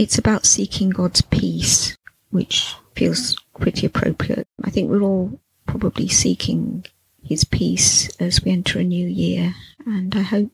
it's 0.02 0.18
about 0.18 0.48
seeking 0.48 0.90
God's 0.90 1.22
peace, 1.22 1.96
which 2.32 2.74
feels 2.96 3.38
pretty 3.60 3.86
appropriate. 3.86 4.48
I 4.64 4.72
think 4.72 4.90
we're 4.90 5.04
all 5.04 5.40
probably 5.68 6.08
seeking 6.08 6.86
his 7.24 7.44
peace 7.44 8.10
as 8.20 8.44
we 8.44 8.52
enter 8.52 8.80
a 8.80 8.84
new 8.84 9.08
year, 9.08 9.54
and 9.86 10.16
I 10.16 10.22
hope 10.22 10.52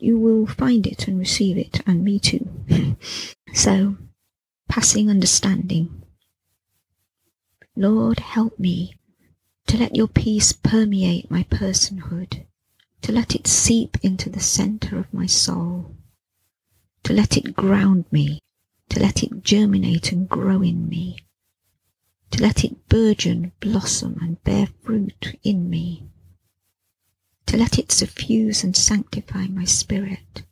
you 0.00 0.18
will 0.18 0.44
find 0.44 0.88
it 0.88 1.06
and 1.06 1.20
receive 1.20 1.56
it, 1.56 1.80
and 1.86 2.02
me 2.02 2.18
too. 2.18 2.48
so, 3.54 3.96
passing 4.68 5.08
understanding. 5.08 6.02
Lord, 7.76 8.18
help 8.18 8.58
me 8.58 8.96
to 9.68 9.78
let 9.78 9.94
your 9.94 10.08
peace 10.08 10.52
permeate 10.52 11.30
my 11.30 11.44
personhood, 11.44 12.44
to 13.02 13.12
let 13.12 13.36
it 13.36 13.46
seep 13.46 13.98
into 14.02 14.28
the 14.28 14.40
center 14.40 14.98
of 14.98 15.14
my 15.14 15.26
soul, 15.26 15.94
to 17.04 17.12
let 17.12 17.36
it 17.36 17.54
ground 17.54 18.06
me, 18.10 18.40
to 18.90 19.00
let 19.00 19.22
it 19.22 19.42
germinate 19.42 20.12
and 20.12 20.28
grow 20.28 20.62
in 20.62 20.88
me 20.88 21.16
to 22.30 22.42
let 22.42 22.64
it 22.64 22.88
burgeon, 22.88 23.52
blossom, 23.60 24.18
and 24.20 24.42
bear 24.44 24.68
fruit 24.82 25.36
in 25.42 25.68
me, 25.68 26.08
to 27.46 27.56
let 27.56 27.78
it 27.78 27.90
suffuse 27.90 28.62
and 28.62 28.76
sanctify 28.76 29.46
my 29.48 29.64
spirit, 29.64 30.44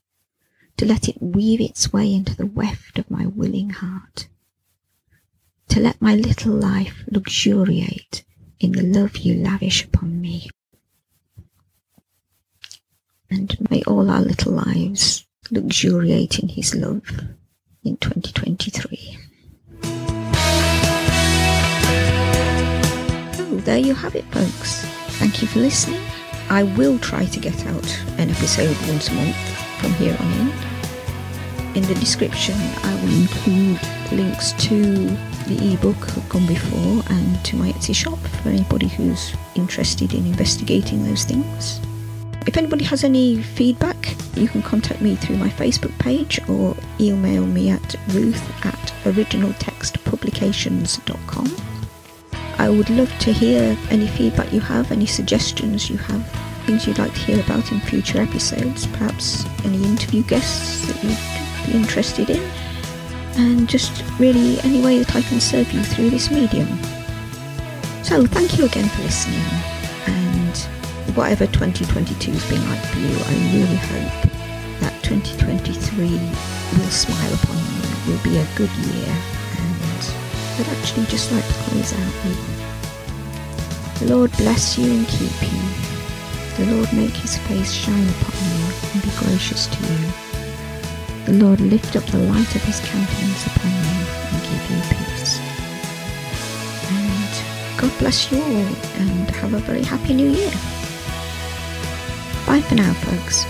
to 0.76 0.84
let 0.84 1.08
it 1.08 1.22
weave 1.22 1.60
its 1.60 1.92
way 1.92 2.12
into 2.12 2.34
the 2.36 2.46
weft 2.46 2.98
of 2.98 3.10
my 3.10 3.26
willing 3.26 3.70
heart, 3.70 4.28
to 5.68 5.80
let 5.80 6.00
my 6.02 6.14
little 6.14 6.54
life 6.54 7.04
luxuriate 7.10 8.24
in 8.58 8.72
the 8.72 8.82
love 8.82 9.18
you 9.18 9.34
lavish 9.34 9.84
upon 9.84 10.20
me. 10.20 10.48
And 13.30 13.56
may 13.70 13.82
all 13.82 14.10
our 14.10 14.22
little 14.22 14.52
lives 14.52 15.26
luxuriate 15.50 16.38
in 16.38 16.48
His 16.48 16.74
love 16.74 17.04
in 17.88 17.96
2023. 17.96 19.18
there 23.64 23.78
you 23.78 23.94
have 23.94 24.14
it, 24.14 24.24
folks. 24.26 24.84
Thank 25.18 25.42
you 25.42 25.48
for 25.48 25.58
listening. 25.58 26.00
I 26.48 26.62
will 26.62 26.98
try 26.98 27.24
to 27.24 27.40
get 27.40 27.66
out 27.66 27.98
an 28.18 28.30
episode 28.30 28.76
once 28.88 29.08
a 29.08 29.14
month 29.14 29.36
from 29.80 29.92
here 29.94 30.16
on 30.18 30.32
in. 30.32 30.48
In 31.76 31.82
the 31.82 31.94
description, 31.94 32.54
I 32.58 32.94
will 33.02 33.14
include 33.22 33.80
links 34.12 34.52
to 34.68 35.06
the 35.48 35.74
ebook 35.74 35.96
who've 35.96 36.28
Gone 36.28 36.46
Before 36.46 37.02
and 37.10 37.44
to 37.44 37.56
my 37.56 37.72
Etsy 37.72 37.94
shop 37.94 38.18
for 38.42 38.50
anybody 38.50 38.88
who's 38.88 39.34
interested 39.54 40.12
in 40.14 40.26
investigating 40.26 41.04
those 41.04 41.24
things. 41.24 41.80
If 42.48 42.56
anybody 42.56 42.84
has 42.86 43.04
any 43.04 43.42
feedback, 43.42 44.16
you 44.34 44.48
can 44.48 44.62
contact 44.62 45.02
me 45.02 45.16
through 45.16 45.36
my 45.36 45.50
Facebook 45.50 45.92
page 45.98 46.40
or 46.48 46.74
email 46.98 47.44
me 47.44 47.68
at 47.68 47.94
ruth 48.14 48.42
at 48.64 48.94
originaltextpublications.com. 49.04 51.56
I 52.56 52.70
would 52.70 52.88
love 52.88 53.12
to 53.18 53.34
hear 53.34 53.76
any 53.90 54.08
feedback 54.08 54.50
you 54.50 54.60
have, 54.60 54.90
any 54.90 55.04
suggestions 55.04 55.90
you 55.90 55.98
have, 55.98 56.26
things 56.64 56.86
you'd 56.86 56.98
like 56.98 57.12
to 57.12 57.20
hear 57.20 57.38
about 57.38 57.70
in 57.70 57.80
future 57.80 58.22
episodes, 58.22 58.86
perhaps 58.86 59.44
any 59.66 59.84
interview 59.84 60.22
guests 60.22 60.86
that 60.86 61.04
you'd 61.04 61.18
be 61.70 61.76
interested 61.78 62.30
in, 62.30 62.40
and 63.36 63.68
just 63.68 64.02
really 64.18 64.58
any 64.60 64.80
way 64.82 65.00
that 65.00 65.14
I 65.14 65.20
can 65.20 65.38
serve 65.38 65.70
you 65.70 65.82
through 65.82 66.08
this 66.08 66.30
medium. 66.30 66.78
So, 68.02 68.24
thank 68.24 68.56
you 68.56 68.64
again 68.64 68.88
for 68.88 69.02
listening, 69.02 69.44
whatever 71.18 71.46
2022 71.50 72.30
has 72.30 72.46
been 72.48 72.62
like 72.70 72.84
for 72.94 73.02
you, 73.02 73.10
I 73.10 73.34
really 73.50 73.80
hope 73.90 74.30
that 74.78 74.94
2023 75.02 76.14
will 76.14 76.94
smile 76.94 77.34
upon 77.34 77.58
you, 77.58 77.82
will 78.06 78.22
be 78.22 78.38
a 78.38 78.46
good 78.54 78.70
year, 78.86 79.10
and 79.58 80.00
I'd 80.62 80.70
actually 80.78 81.10
just 81.10 81.32
like 81.34 81.42
to 81.42 81.54
close 81.66 81.90
out 81.90 82.14
with 82.22 83.98
The 83.98 84.14
Lord 84.14 84.30
bless 84.38 84.78
you 84.78 84.86
and 84.94 85.08
keep 85.08 85.34
you. 85.42 85.58
The 86.54 86.70
Lord 86.70 86.86
make 86.94 87.18
his 87.18 87.36
face 87.50 87.72
shine 87.74 88.08
upon 88.14 88.38
you 88.38 88.62
and 88.94 89.02
be 89.02 89.10
gracious 89.18 89.66
to 89.66 89.78
you. 89.90 89.98
The 91.26 91.44
Lord 91.44 91.58
lift 91.58 91.96
up 91.96 92.06
the 92.14 92.22
light 92.30 92.54
of 92.54 92.62
his 92.62 92.78
countenance 92.78 93.42
upon 93.42 93.74
you 93.74 93.98
and 94.06 94.38
give 94.46 94.64
you 94.70 94.80
peace. 94.94 95.42
And 96.94 97.32
God 97.74 97.90
bless 97.98 98.30
you 98.30 98.38
all 98.38 98.70
and 99.02 99.30
have 99.42 99.54
a 99.54 99.58
very 99.58 99.82
happy 99.82 100.14
new 100.14 100.30
year. 100.30 100.77
For 102.62 102.74
now, 102.74 102.92
folks. 102.92 103.44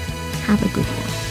Have 0.44 0.62
a 0.62 0.68
good 0.74 0.84
one. 0.84 1.27